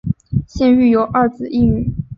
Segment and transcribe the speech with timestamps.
[0.47, 1.93] 现育有二子一女。